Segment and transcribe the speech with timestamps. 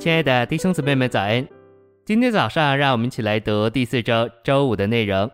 [0.00, 1.46] 亲爱的弟兄姊妹们，早安！
[2.06, 5.30] 今天早上，让我们一起来读第四周周五的内容。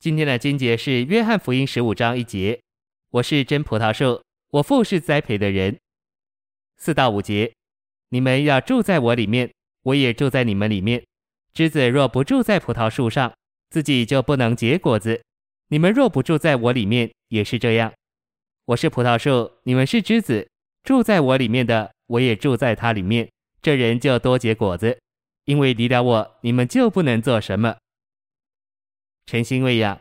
[0.00, 2.58] 今天的经节是约翰福音十五章一节
[3.12, 5.76] ：“我是真葡萄树，我父是栽培的人。”
[6.80, 7.52] 四到五节
[8.08, 9.52] ：“你们要住在我里面，
[9.82, 11.04] 我也住在你们里面。
[11.52, 13.30] 枝子若不住在葡萄树上，
[13.68, 15.20] 自己就不能结果子。
[15.68, 17.92] 你们若不住在我里面，也是这样。
[18.64, 20.48] 我是葡萄树，你们是枝子，
[20.82, 23.28] 住在我里面的，我也住在他里面。”
[23.64, 24.98] 这人就多结果子，
[25.46, 27.76] 因为离了我，你们就不能做什么。
[29.24, 29.98] 晨星喂养，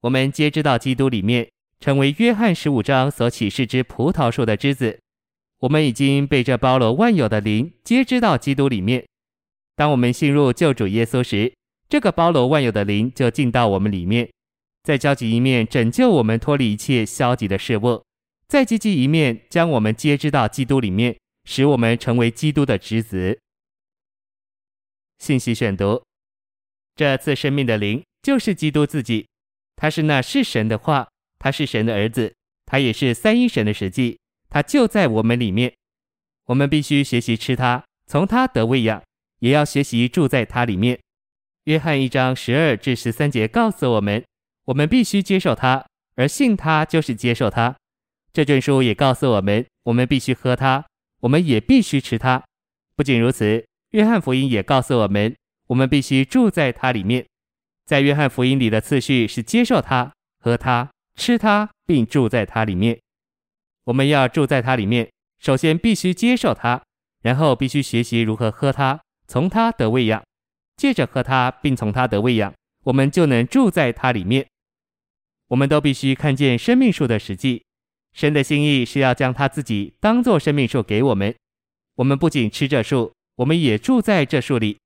[0.00, 1.46] 我们皆知道基督里面
[1.78, 4.98] 成为约翰十五章所启示之葡萄树的枝子。
[5.58, 9.06] 我们已经被这包罗万有的灵皆知道基督里面。
[9.76, 11.52] 当我们信入救主耶稣时，
[11.86, 14.26] 这个包罗万有的灵就进到我们里面，
[14.84, 18.02] 在消极一面拯救我们脱离一切消极的事物，
[18.48, 21.14] 在积极一面将我们皆知道基督里面。
[21.44, 23.38] 使我们成为基督的侄子。
[25.18, 26.02] 信息选读：
[26.96, 29.28] 这次生命的灵就是基督自己，
[29.76, 32.34] 他是那是神的话，他是神的儿子，
[32.66, 35.74] 他也是三一神的实际，他就在我们里面。
[36.46, 39.02] 我们必须学习吃他，从他得喂养，
[39.38, 40.98] 也要学习住在他里面。
[41.64, 44.24] 约翰一章十二至十三节告诉我们，
[44.64, 47.76] 我们必须接受他，而信他就是接受他。
[48.32, 50.86] 这卷书也告诉我们，我们必须喝他。
[51.20, 52.42] 我们也必须吃它。
[52.96, 55.34] 不仅如此，约翰福音也告诉我们，
[55.68, 57.26] 我们必须住在它里面。
[57.86, 62.98] 在约翰福音里的次序是接受它、喝它、吃它，并住在它里面。
[63.84, 66.82] 我们要住在它里面，首先必须接受它，
[67.22, 70.22] 然后必须学习如何喝它，从它得喂养。
[70.76, 72.54] 借着喝它，并从它得喂养，
[72.84, 74.46] 我们就能住在它里面。
[75.48, 77.64] 我们都必须看见生命树的实际。
[78.12, 81.34] 神的心意是要将他自己当作生命树给我们。
[81.96, 84.78] 我们不仅吃这树，我们也住在这树里。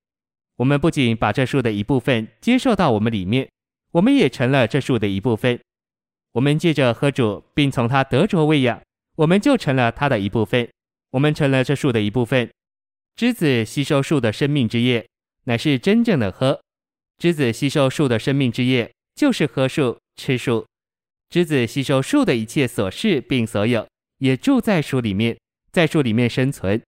[0.57, 3.49] 我们不仅把这树的一部分接受到我们里面，
[3.93, 5.59] 我们也成了这树的一部分。
[6.33, 8.81] 我们借着喝主，并从他得着喂养，
[9.17, 10.69] 我们就成了他的一部分。
[11.11, 12.51] 我们成了这树的一部分。
[13.15, 15.07] 枝子吸收树的生命之液，
[15.45, 16.61] 乃是真正的喝。
[17.19, 20.67] 枝子吸收树的生命之液，就是喝树、吃树。
[21.31, 23.87] 枝子吸收树的一切所是，并所有，
[24.19, 25.37] 也住在树里面，
[25.73, 26.81] 在树里面生存。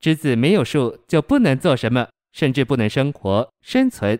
[0.00, 4.18] 枝子没有树就不能做什么，甚至不能生活生存。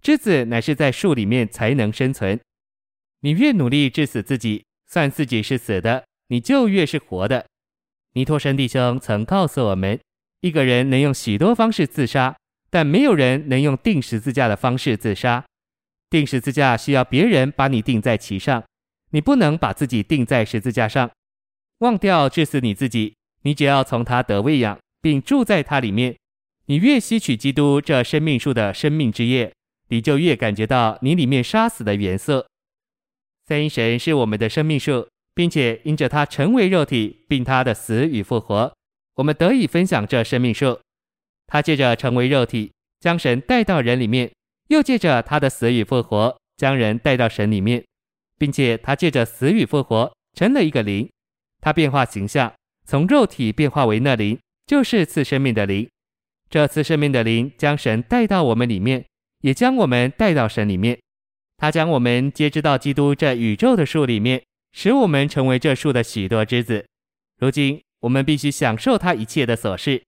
[0.00, 2.38] 枝子乃是在树里面才能生存。
[3.20, 7.46] 你越努力致死自己，算自己是死的，你就越是活的。
[8.12, 9.98] 尼托生弟兄曾告诉我们，
[10.40, 12.36] 一个人能用许多方式自杀，
[12.70, 15.44] 但没有人能用钉十字架的方式自杀。
[16.10, 18.62] 钉十字架需要别人把你钉在其上。
[19.14, 21.08] 你不能把自己钉在十字架上，
[21.78, 23.14] 忘掉致死你自己。
[23.42, 26.16] 你只要从他得喂养，并住在他里面。
[26.66, 29.52] 你越吸取基督这生命树的生命之液，
[29.86, 32.44] 你就越感觉到你里面杀死的颜色。
[33.46, 38.74] 三一神是我们的生命树，并且因着他成为肉体，并他的死与复活，
[39.14, 40.80] 我们得以分享这生命树。
[41.46, 44.32] 他借着成为肉体，将神带到人里面，
[44.66, 47.84] 又借着他的死与复活，将人带到神里面。
[48.38, 51.08] 并且他借着死与复活成了一个灵，
[51.60, 52.52] 他变化形象，
[52.86, 55.88] 从肉体变化为那灵，就是赐生命的灵。
[56.50, 59.04] 这次生命的灵将神带到我们里面，
[59.40, 60.98] 也将我们带到神里面。
[61.56, 64.42] 他将我们接知到基督这宇宙的树里面，
[64.72, 66.84] 使我们成为这树的许多枝子。
[67.38, 70.02] 如今我们必须享受他一切的所是，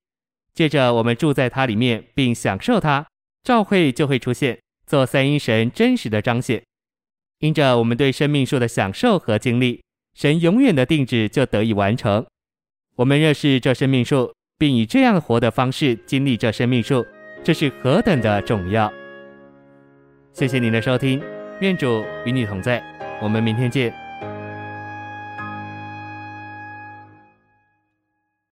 [0.53, 3.07] 借着我们住在他里面，并享受他，
[3.43, 6.63] 召会就会出现，做三一神真实的彰显。
[7.41, 9.83] 因着我们对生命树的享受和经历，
[10.15, 12.25] 神永远的定旨就得以完成。
[12.97, 17.05] 我们认识这生命树，并以这样活的方式经历这生命树，
[17.45, 18.91] 这是何等的重要！
[20.33, 21.23] 谢谢您的收听，
[21.61, 22.83] 愿主与你同在，
[23.23, 24.06] 我们明天见。